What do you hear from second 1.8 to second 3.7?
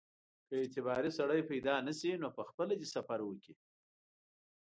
نه شي نو پخپله دې سفر وکړي.